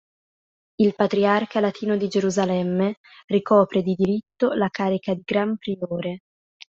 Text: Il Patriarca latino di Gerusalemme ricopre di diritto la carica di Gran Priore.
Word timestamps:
Il 0.77 0.95
Patriarca 0.95 1.59
latino 1.59 1.95
di 1.95 2.07
Gerusalemme 2.07 2.95
ricopre 3.27 3.83
di 3.83 3.93
diritto 3.93 4.51
la 4.53 4.67
carica 4.69 5.13
di 5.13 5.21
Gran 5.23 5.57
Priore. 5.57 6.21